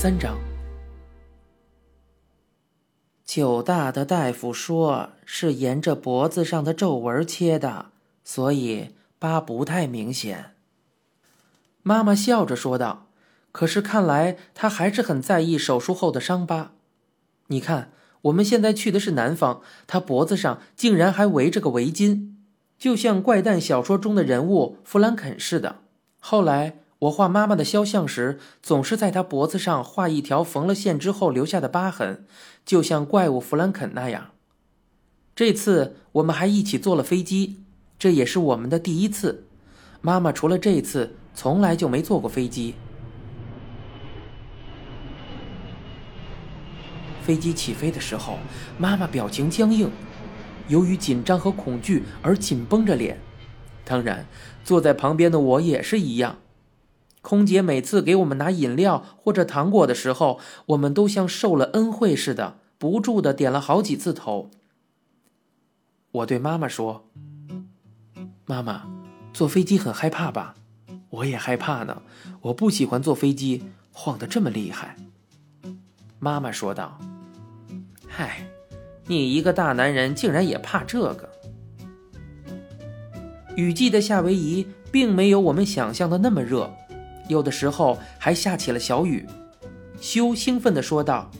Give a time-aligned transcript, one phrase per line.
[0.00, 0.38] 三章，
[3.24, 7.86] 九大的大夫说是沿着脖子上的皱纹切的，
[8.22, 10.54] 所以疤不太明显。
[11.82, 13.08] 妈妈笑着说道
[13.50, 16.70] ：“可是看来他还是很在意手术后的伤疤。
[17.48, 17.90] 你看，
[18.22, 22.34] 我们现在去的是南方，他脖子上竟然还围着个围巾，
[22.78, 25.80] 就像怪诞小说中的人物弗兰肯似的。
[26.20, 32.24] 后来。”我画妈妈的肖像时，总是在她脖子上画一条缝了线之后留下的疤痕，
[32.64, 34.32] 就像怪物弗兰肯那样。
[35.36, 37.60] 这次我们还一起坐了飞机，
[37.98, 39.44] 这也是我们的第一次。
[40.00, 42.74] 妈妈除了这次，从来就没坐过飞机。
[47.22, 48.38] 飞机起飞的时候，
[48.76, 49.88] 妈妈表情僵硬，
[50.66, 53.20] 由于紧张和恐惧而紧绷着脸。
[53.84, 54.26] 当然，
[54.64, 56.38] 坐在旁边的我也是一样。
[57.20, 64.50] 空姐每次给我们拿饮料或者糖果的时候，我们都像受了恩惠似的，不住的点了好几次头。
[66.12, 67.06] 我对妈妈说
[68.46, 68.88] ：“妈妈，
[69.32, 70.54] 坐飞机很害怕吧？
[71.10, 72.02] 我也害怕呢，
[72.42, 74.96] 我不喜欢坐飞机，晃得这么厉害。”
[76.18, 76.98] 妈妈说道
[78.08, 78.46] ：“嗨，
[79.06, 81.28] 你一个大男人竟然也怕这个？”
[83.54, 86.72] 雨季的夏威夷并没有我们想象的那么热。
[87.28, 89.26] 有的时候还下起了小雨，
[90.00, 91.30] 修兴奋地说道：“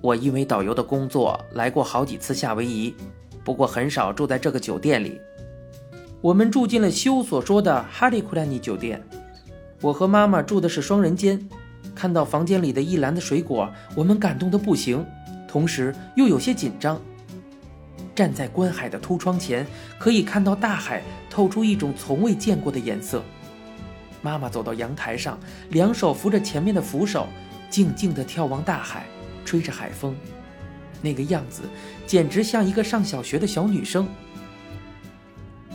[0.00, 2.94] 我因为导游的工作来过好几次夏威夷，
[3.44, 5.20] 不过很少住在这个酒店里。
[6.22, 9.00] 我们住进了修所说的哈利库兰尼酒店。
[9.82, 11.46] 我和妈妈住的是双人间。
[11.94, 15.04] 看到房间里的一篮子水果，我们感动的不行，
[15.46, 17.00] 同时又有些紧张。
[18.14, 19.66] 站在观海的凸窗前，
[19.98, 23.22] 可以看到大海透出一种从未见过的颜色。”
[24.26, 25.38] 妈妈走到阳台上，
[25.68, 27.28] 两手扶着前面的扶手，
[27.70, 29.06] 静静地眺望大海，
[29.44, 30.16] 吹着海风，
[31.00, 31.62] 那个样子
[32.08, 34.08] 简直像一个上小学的小女生。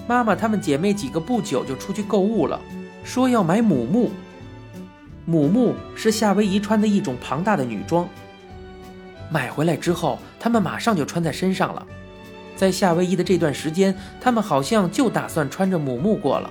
[0.05, 2.59] 妈妈她们姐妹几个不久就出去购物了，
[3.05, 4.11] 说要买母木。
[5.25, 8.05] 母木是夏威夷穿的一种庞大的女装。
[9.29, 11.87] 买回来之后，她们马上就穿在身上了。
[12.57, 16.49] 在夏威夷的这段时间，她们好像就打算穿着母木过了。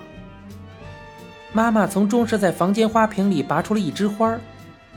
[1.52, 4.38] 妈妈从装饰在房间花瓶里拔出了一枝花，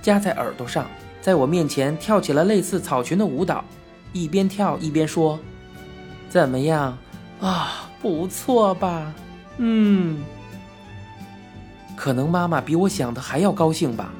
[0.01, 0.85] 夹在耳朵上，
[1.19, 3.65] 在我面前跳起了类似草裙的舞蹈，
[4.11, 5.39] 一边跳一边说
[6.29, 6.95] ：“怎么样
[7.41, 7.89] 啊？
[8.01, 9.11] 不错吧？
[9.57, 10.23] 嗯。”
[11.97, 14.11] 可能妈妈比我想的还要高兴吧。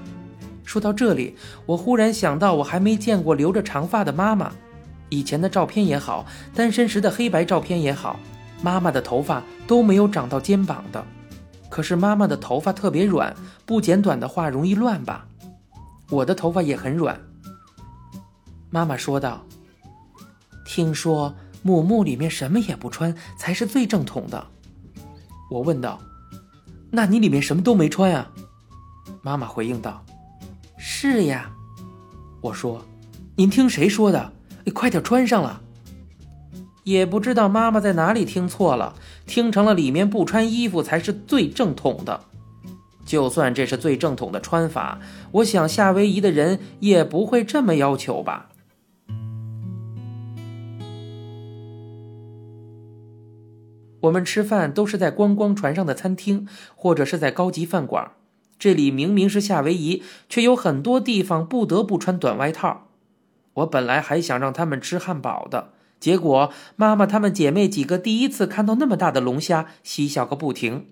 [0.63, 1.35] 说到这里，
[1.67, 4.51] 我忽然想到，我还没见过留着长发的妈妈。
[5.09, 8.19] 以前的照片也好，单身时的黑白照片也好，
[8.63, 11.05] 妈妈的头发都没有长到肩膀的。
[11.73, 13.35] 可是妈妈的头发特别软，
[13.65, 15.25] 不剪短的话容易乱吧？
[16.11, 17.19] 我的头发也很软。
[18.69, 19.43] 妈妈说道
[20.67, 24.45] ：“听说母木里面什么也不穿才是最正统的。”
[25.49, 25.99] 我问道
[26.93, 28.29] ：“那你里面什么都没穿呀？”
[29.23, 30.05] 妈妈回应道
[30.77, 31.49] ：“是呀。”
[32.39, 32.85] 我说
[33.35, 34.31] ：“您听谁说的？
[34.75, 35.59] 快点穿上了。”
[36.83, 38.93] 也不知道妈妈在哪里听错了，
[39.25, 42.21] 听成了里面不穿衣服才是最正统的。
[43.05, 44.99] 就算这是最正统的穿法，
[45.31, 48.49] 我想夏威夷的人也不会这么要求吧。
[54.01, 58.11] 我们吃饭都是在观光船上的餐厅，或者是在高级饭馆。
[58.59, 62.87] 这里明明是夏威夷，却有很多地方不得不穿短外套。
[63.55, 65.73] 我本来还想让他们吃汉堡的。
[66.03, 70.87] 结果，妈妈她们姐妹几个第一次看到那么大的龙虾，嬉笑个不停。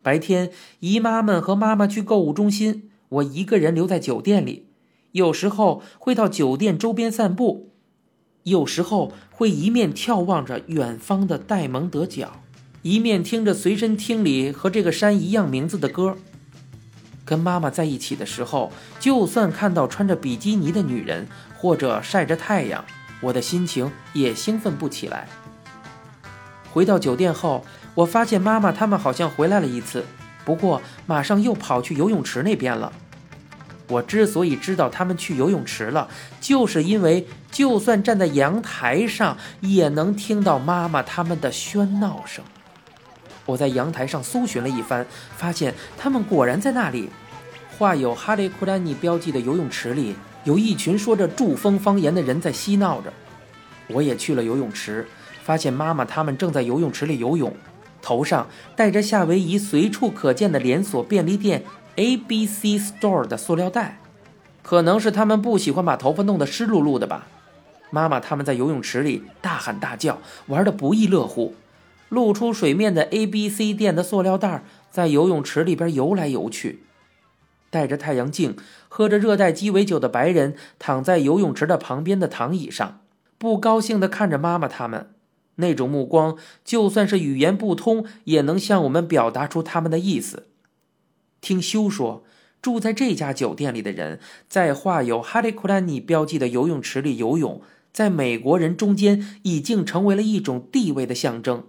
[0.00, 4.70] 白天，姨妈们和妈妈去购物中心，我一个人留在酒店里。
[5.12, 7.74] 有时候会到酒店周边散步，
[8.44, 12.40] 有时候会一面眺望着远方的戴蒙德角，
[12.80, 16.16] 一面听着随身听里和这个山一样名字的歌。
[17.26, 21.28] 跟妈妈在一起的时候，就算看到穿着比基尼的女人，
[21.58, 22.82] 或者晒着太阳。
[23.20, 25.28] 我的心情也兴奋不起来。
[26.72, 27.64] 回到酒店后，
[27.94, 30.04] 我发现妈妈他们好像回来了一次，
[30.44, 32.92] 不过马上又跑去游泳池那边了。
[33.88, 36.08] 我之所以知道他们去游泳池了，
[36.40, 42.44] 就是因为就算站在阳台上，也能听到妈妈他们的喧闹声。
[43.46, 45.04] 我在阳台上搜寻了一番，
[45.36, 47.10] 发现他们果然在那里，
[47.76, 50.14] 画有哈雷库丹尼标记的游泳池里。
[50.44, 53.12] 有一群说着祝风方言的人在嬉闹着，
[53.88, 55.06] 我也去了游泳池，
[55.42, 57.54] 发现妈妈他们正在游泳池里游泳，
[58.00, 61.64] 头上戴着夏威夷随处可见的连锁便利店
[61.96, 64.00] A B C Store 的塑料袋，
[64.62, 67.26] 可能是他们不喜欢把头发弄得湿漉漉的吧。
[67.90, 71.54] 妈妈他们在游泳池里大喊大叫，玩得不亦乐乎。
[72.08, 76.82] 露出水面的 A B C 店的塑料袋在游泳池里边游来游去。
[77.70, 78.56] 戴着太阳镜、
[78.88, 83.00] 喝着热带鸡尾酒的白人躺在游泳池的旁边的躺椅上，
[83.38, 85.10] 不高兴地看着妈妈他们。
[85.56, 90.46] 那种目光，就算是语言不通，也能向我们表达出他们的意思。
[91.40, 92.24] 听修说，
[92.62, 97.60] 住在这家酒店里的人，在画有哈利库兰尼标记的游泳池里游泳，
[97.92, 101.64] 在美国人中间已经成为了一种地位的象征。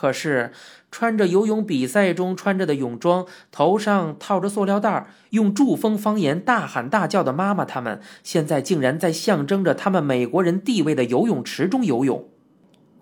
[0.00, 0.52] 可是，
[0.92, 12.28] 穿着游泳比赛中穿着的泳装，头上套着塑料袋，用祝风方言大喊大叫的妈妈，他们现在竟然在象征着他们美国人地位的游泳池中游泳。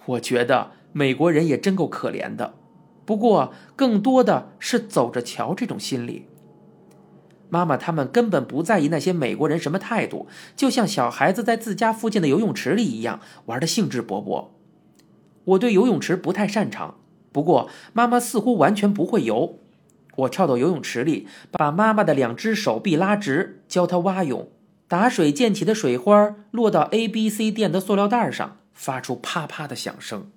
[0.06, 2.54] 我觉得美国人也真够可怜的，
[3.04, 6.24] 不过更多的是走着瞧这种心理。
[7.50, 10.26] 妈妈他们根本不在意那些美国人什么态度，
[10.56, 14.55] 就像小孩子在自家附近的游泳池里一样，玩的兴致勃勃。
[15.46, 16.96] 我对游泳池不太擅长，
[17.32, 19.58] 不过妈妈似乎完全不会游。
[20.16, 24.48] 我跳到游泳池里，把妈妈的两只手臂拉直，教她蛙泳。
[24.88, 28.58] 打水溅起的水花落到 A、B、C 店的塑料袋上。
[28.76, 30.30] 发出啪啪的响声。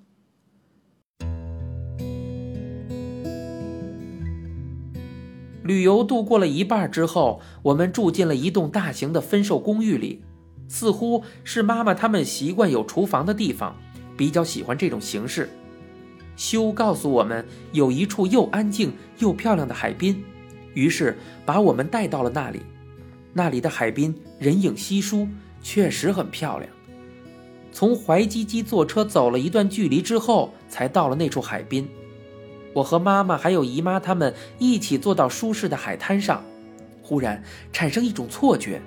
[5.61, 10.23] 旅游度过了一半之后，我们住进了一栋大型的分售公寓里，
[10.69, 13.75] 似乎是妈妈他们习惯有厨房的地方，
[14.19, 15.49] 比较喜欢这种形式。
[16.35, 20.21] 修告诉我们有一处又安静又漂亮的海滨，
[20.73, 22.59] 于是把我们带到了那里。
[23.31, 25.25] 那里的海滨人影稀疏，
[25.61, 26.69] 确实很漂亮。
[27.71, 31.87] 从怀基基坐车走了一段距离之后，才到了那处海滨。
[32.73, 36.43] 我和妈妈还有姨妈他们一起坐到舒适的海滩上，
[37.01, 38.81] 忽然产生一种错觉：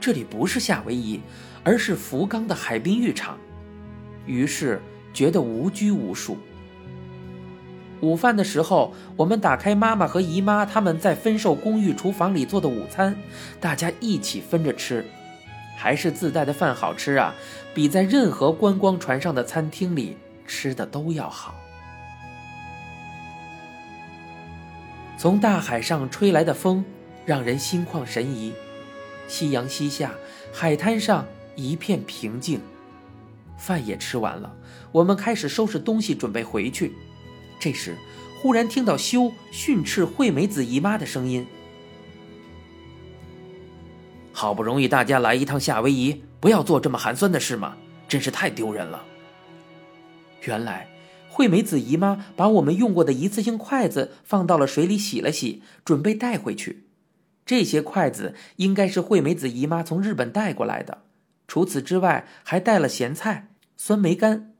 [0.00, 1.20] 这里不是夏威夷，
[1.64, 3.36] 而是福冈的海滨浴场。
[4.26, 4.80] 于是
[5.14, 6.36] 觉得无拘无束。
[8.02, 13.16] 午饭的时候，我们打开妈妈和姨妈他们在分售公寓厨房里做的午餐，
[13.58, 15.04] 大家一起分着吃。
[15.78, 17.34] 还是自带的饭好吃啊，
[17.74, 21.54] 比在任何观光船上的餐厅里吃的都要好。
[25.18, 26.84] 从大海上吹来的风
[27.24, 28.52] 让人心旷神怡，
[29.28, 30.12] 夕阳西下，
[30.52, 32.60] 海滩上一片平静。
[33.56, 34.56] 饭也吃完了，
[34.92, 36.94] 我们开始收拾东西准备回去。
[37.58, 37.96] 这时，
[38.40, 41.46] 忽然听到修训斥惠美子姨妈的声音。
[44.32, 47.76] 好不容易大家来一趟夏威夷，不要做这么寒酸的事嘛？
[48.06, 49.02] 真是太丢人了。
[50.42, 50.88] 原来
[51.28, 56.84] 惠美子姨妈把我们用过的一次性筷子放到了水里洗了洗，准备带回去。
[57.44, 61.02] 这些筷子应该是惠美子姨妈从日本带过来的。
[61.48, 64.54] 除此之外，还带了咸菜、酸梅干。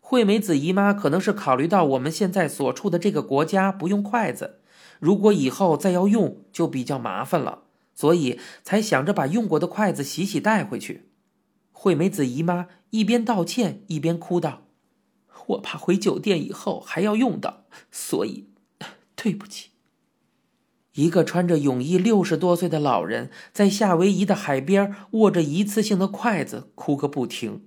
[0.00, 4.60] 惠美子姨妈可能是考虑到我们现在所处的这个国家不用筷子，
[4.98, 7.64] 如果以后再要用，就比较麻烦了。
[7.94, 11.10] 所以才想着把用过的筷子洗洗带回去。
[11.70, 14.62] 惠美子姨妈一边道歉一边哭道
[15.48, 18.48] ：“我怕回酒店以后还要用到，所以
[19.14, 19.70] 对不起。”
[20.94, 27.64] 一个穿着泳衣六十多岁的老人在夏威夷的海边握着一次性的筷子哭个不停。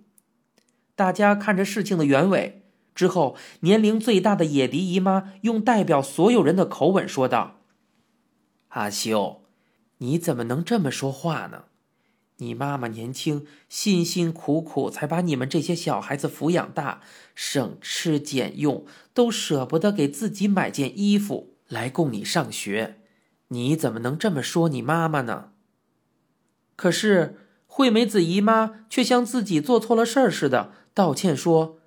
[0.95, 2.63] 大家看着事情的原委
[2.93, 7.61] 之后，年龄最大的野迪姨妈用代表所有人的口吻说道
[8.69, 9.41] ：“阿修。”
[9.99, 11.65] 你怎么能这么说话呢？
[12.37, 17.01] 你妈妈年轻，辛辛苦苦才把你们这些小孩子抚养大，
[17.33, 22.97] 省吃俭用都舍不得给自己买件衣服来供你上学，
[23.53, 25.51] 你怎么能这么说你妈妈呢？
[26.75, 31.79] 可是惠美子姨妈却像自己做错了事儿似的道歉说：“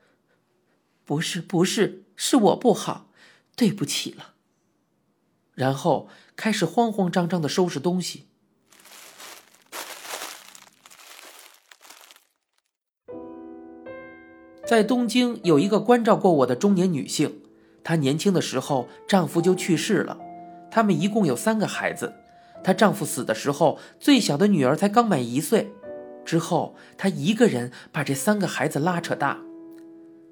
[1.04, 3.10] 不是，不是，是我不好，
[3.54, 4.32] 对不起了。”
[5.54, 6.08] 然后。
[6.38, 8.26] 开始慌慌张张的收拾东西。
[14.66, 17.40] 在东京有一个关照过我的中年女性，
[17.82, 20.18] 她年轻的时候丈夫就去世了，
[20.76, 22.12] 他们一共有三个孩子。
[22.62, 25.72] 她丈夫死的时候，最小的女儿才刚满一岁。
[26.22, 29.38] 之后，她一个人把这三个孩子拉扯大。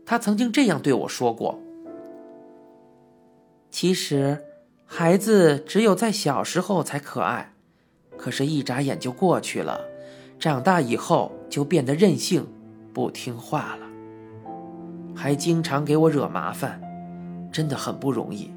[0.05, 1.59] 她曾经这样对我说过
[3.73, 4.45] ：“其实。”
[4.87, 7.55] 孩子只有在小时候才可爱，
[8.19, 9.81] 可是，一眨眼就过去了。
[10.39, 12.47] 长大以后就变得任性，
[12.93, 13.87] 不听话了，
[15.17, 16.83] 还经常给我惹麻烦，
[17.51, 18.53] 真的很不容易。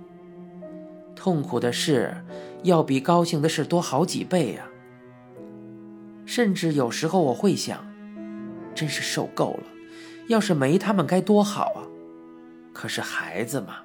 [1.28, 2.24] 痛苦的事
[2.64, 4.66] 要比高兴的事多好几倍呀。
[6.26, 7.86] 甚至有时候我会想，
[8.74, 9.64] 真是受够了，
[10.28, 11.84] 要是没他们该多好啊！
[12.72, 13.80] 可是孩子嘛，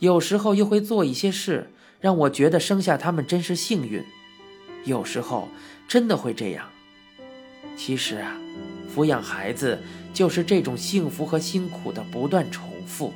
[0.00, 4.02] 有时候又会做一些事，让我觉得生下他们真是幸运。
[4.84, 5.46] 有时候
[5.86, 6.66] 真的会这样。
[7.76, 8.36] 其实啊，
[8.92, 9.78] 抚养孩子
[10.12, 13.12] 就是这种幸福和辛苦的不断重复。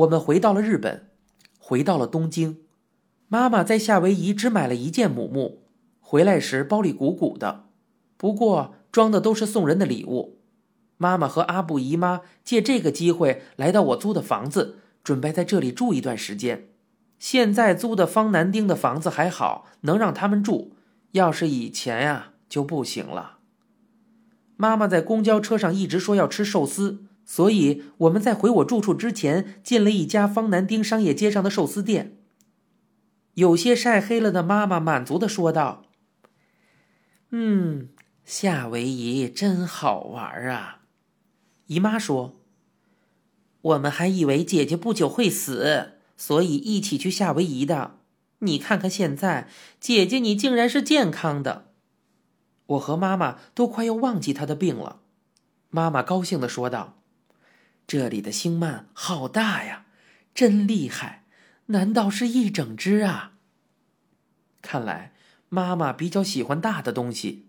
[0.00, 1.10] 我们回到了日本，
[1.58, 2.60] 回到了东京。
[3.28, 5.64] 妈妈在夏威夷只买了一件母木，
[6.00, 7.64] 回来时包里鼓鼓的，
[8.16, 10.38] 不过装的都是送人的礼物。
[10.96, 16.68] 妈妈和阿布姨妈借这个机会来到我租的房子，准备在这里住一段时间。
[17.18, 20.72] 现在租的方南丁的房子还好，能让他们住。
[21.12, 23.38] 要是以前呀，就不行了。
[24.56, 32.18] 妈妈在公交车上一直说要吃寿司，所以我们在回我住处之前进了一家方南町商业街上的寿司店。
[33.34, 35.84] 有些晒黑了的妈妈满足的说道
[37.30, 37.90] ：“嗯，
[38.24, 40.80] 夏威夷真好玩啊。”
[41.68, 42.40] 姨妈说
[43.62, 47.98] ：“我们还以为姐姐不久会死，所以一起去夏威夷的。
[48.40, 51.70] 你看看现在，姐姐你竟然是健康的。”
[52.66, 55.02] 我和妈妈都快要忘记她的病了。
[55.68, 56.96] 妈妈高兴的说道
[57.90, 59.86] ：“这里的星鳗好大呀，
[60.32, 61.24] 真厉害！
[61.66, 63.32] 难道是一整只啊？”
[64.62, 65.12] 看来
[65.48, 67.48] 妈妈比较喜欢大的东西。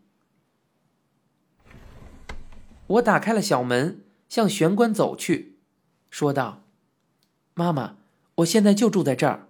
[2.88, 4.02] 我打开了小门。
[4.28, 5.58] 向玄关走去，
[6.10, 6.64] 说道
[7.54, 7.98] ：“妈妈，
[8.36, 9.50] 我现在就住在这儿。”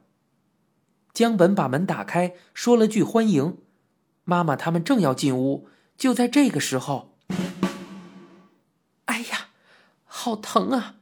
[1.14, 3.60] 江本把门打开，说了句“欢迎”。
[4.26, 7.11] 妈妈他们正要进屋，就在这个时候，
[10.22, 10.98] 好疼啊！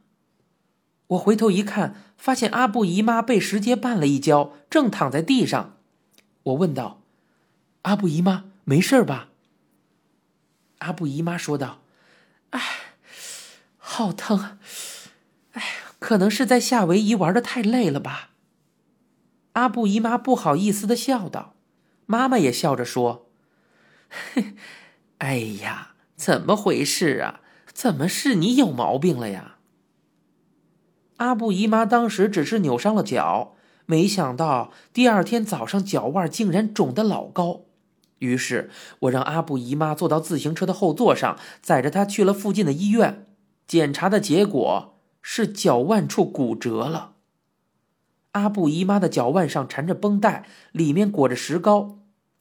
[1.08, 5.76] 我回头一看，发现阿布姨妈被石阶绊了一跤，正躺在地上。
[6.44, 7.02] 我问道
[7.82, 9.28] ：“阿布姨妈，没事吧？”
[10.80, 11.82] 阿布姨妈说道
[12.56, 12.60] ：“哎。”
[13.76, 14.56] 好疼！
[15.52, 15.62] 哎，
[15.98, 18.30] 可能是在夏威夷玩的太累了吧。
[19.52, 21.54] 阿布姨妈不好意思的笑道，
[22.06, 23.28] 妈妈也笑着说
[25.18, 27.42] ：“哎呀，怎么回事啊？
[27.72, 29.56] 怎么是你有毛病了呀？”
[31.18, 37.62] 阿布姨妈当时只是扭伤了脚，没想到第二天早上脚腕竟然肿得老高。
[38.20, 43.26] 于是我让阿布姨妈坐到自行车的后座上，载着她去了附近的医院。
[43.66, 47.12] 检查的结果是脚腕处骨折了。
[48.32, 51.98] 阿布姨妈的脚腕上缠着绷带，里面裹着石膏。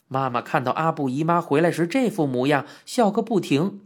[0.08, 3.82] 妈妈看到阿布姨妈回来时这副模样，笑个不停。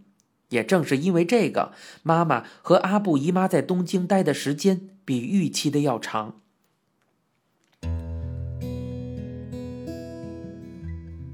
[0.53, 1.71] 也正是因为这个，
[2.03, 6.35] 妈妈和阿布姨妈在东京待的时间比预期的要长。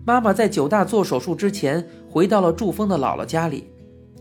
[0.05, 3.67] 妈妈在九大做手术之前，回到了祝峰的姥姥家里。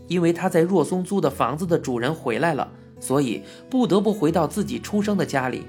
[0.07, 5.63] 因为她在若松租的房子的主人回来了，所以不得不回到自己出生的家里。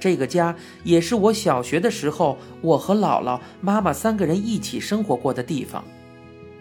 [0.00, 5.84] 这个家也是我小学的时候，我和姥姥、妈妈三个人一起生活过的地方，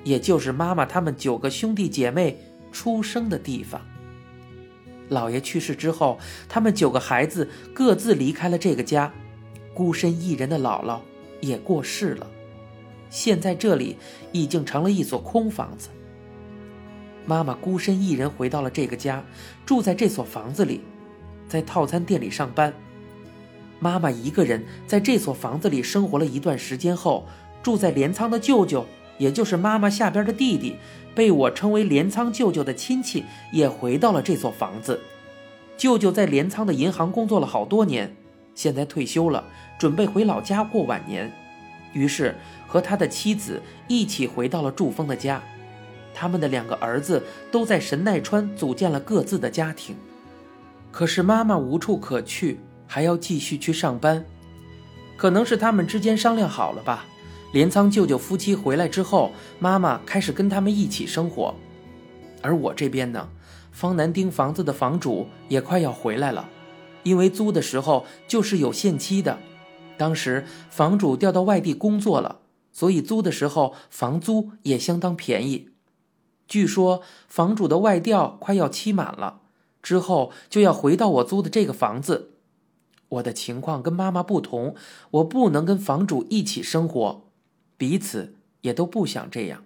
[0.03, 2.37] 也就是妈妈他们九个兄弟姐妹
[2.71, 3.81] 出生的地方。
[5.09, 9.11] 姥爷去世之后，他们九个孩子各自离开了这个家，
[9.73, 10.99] 孤身一人的姥姥
[11.41, 12.29] 也过世了。
[13.09, 13.97] 现在这里
[14.31, 15.89] 已经成了一所空房子。
[17.25, 19.23] 妈妈孤身一人回到了这个家，
[19.65, 20.81] 住在这所房子里，
[21.47, 22.71] 在套餐店里上班。
[23.79, 27.25] 妈妈一个人在这所房子里生活了一段时间后，
[27.63, 28.85] 住在镰仓的舅舅，
[29.19, 30.77] 也就是妈妈下边的弟弟，
[31.13, 34.99] 被我称为镰仓舅舅的亲戚也回到了这所房子。
[35.77, 38.15] 舅舅在镰仓的银行工作了好多年，
[38.55, 39.43] 现在退休了，
[39.77, 41.31] 准备回老家过晚年，
[41.93, 42.35] 于是
[42.67, 45.43] 和他的妻子一起回到了祝丰的家。
[46.13, 49.95] 他们的两个儿子都在神奈川组建了各自的家庭，
[50.91, 54.25] 可是妈妈无处可去，还要继续去上班。
[55.15, 57.05] 可能是他们之间商量好了吧。
[57.51, 61.55] 镰仓舅舅夫妻回来之后，妈妈开始跟他们一起生活。
[62.41, 63.29] 而我这边呢，
[63.71, 66.47] 方南町房子的房主也快要回来了，
[67.01, 69.39] 因为租的时候就是有限期的。
[69.97, 72.39] 当时房主调到外地工作了，
[72.71, 75.69] 所以租的时候房租也相当便宜。
[76.47, 79.41] 据说房主的外调快要期满了，
[79.81, 82.31] 之后就要回到我租的这个房子。
[83.09, 84.75] 我的情况跟妈妈不同，
[85.11, 87.23] 我不能跟房主一起生活，
[87.79, 89.63] 彼此也都不想这样。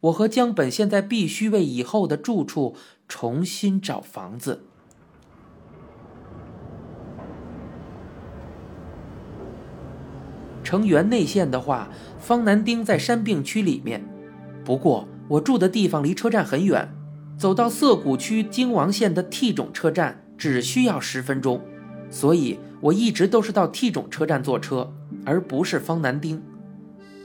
[0.00, 2.76] 我和江本现在必须为以后的住处
[3.08, 4.62] 重新找房子。
[10.62, 14.04] 成员内线的话，方南丁在山病区里面。
[14.62, 16.92] 不过我住的地方离车站很远，
[17.38, 21.64] 走到涩谷区京王线的 T 种车站只需要十分钟，
[22.10, 24.92] 所以我一直都是到 T 种车站坐车，
[25.24, 26.42] 而不是方南丁。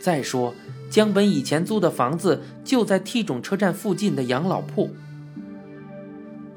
[0.01, 0.55] 再说，
[0.89, 4.89] 江本以前租的房子就在 T 种车站附近的养老铺。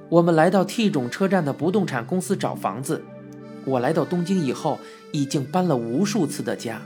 [0.08, 3.02] 我们来到 T 种车站的不动产公司找房子。
[3.66, 4.78] 我来到东京以后，
[5.12, 6.80] 已经搬了无数次的家，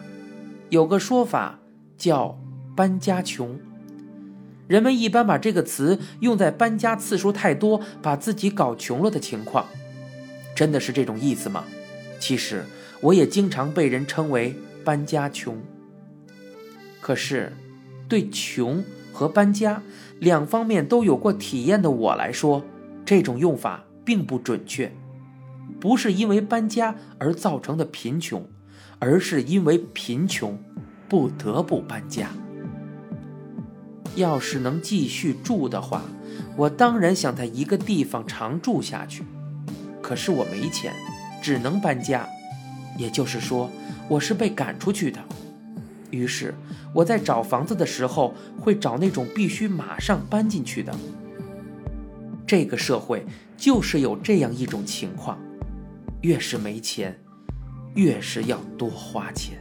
[0.71, 1.61] 有个说法
[1.97, 2.38] 叫
[2.75, 3.59] “搬家穷”。
[4.67, 9.67] 人们一般把这个词用在搬家次数太多，把自己搞穷了的情况。
[10.55, 11.65] 真的是这种意思吗？
[12.19, 12.65] 其实
[13.00, 15.57] 我也经常被人称为“搬家穷”。
[17.00, 17.52] 可是，
[18.09, 19.83] 对穷和搬家
[20.19, 22.64] 两方面都有过体验的我来说，
[23.05, 24.93] 这种用法并不准确。
[25.81, 28.49] 不是因为搬家而造成的贫穷，
[28.99, 30.59] 而是因为贫穷
[31.09, 32.31] 不得不搬家。
[34.17, 36.02] 要是能继续住的话，
[36.57, 39.23] 我当然想在一个地方常住下去。
[40.02, 40.93] 可是我没钱，
[41.40, 42.26] 只能搬家。
[42.97, 43.71] 也就是说，
[44.09, 45.23] 我是被赶出去的。
[46.11, 46.55] 于是
[46.95, 50.95] 我在找房子的时候，会找那种必须马上搬进去的。
[52.47, 55.38] 这个社会就是有这样一种情况。
[56.23, 57.17] 越是没钱，
[57.95, 59.59] 越是要多花钱。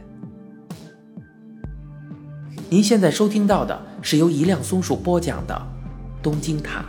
[2.68, 5.54] 您现在收听到的是由一辆松鼠播讲的
[6.22, 6.80] 《东京塔》。